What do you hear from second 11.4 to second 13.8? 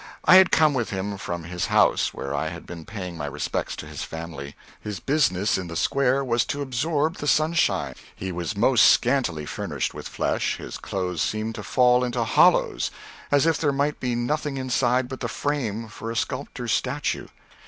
to fall into hollows as if there